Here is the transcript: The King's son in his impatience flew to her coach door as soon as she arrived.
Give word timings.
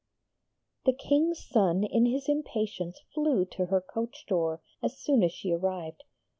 The 0.85 0.93
King's 0.93 1.45
son 1.47 1.83
in 1.83 2.07
his 2.07 2.27
impatience 2.27 3.01
flew 3.13 3.45
to 3.51 3.67
her 3.67 3.81
coach 3.81 4.25
door 4.27 4.63
as 4.81 4.97
soon 4.97 5.21
as 5.21 5.31
she 5.31 5.51
arrived. 5.53 6.05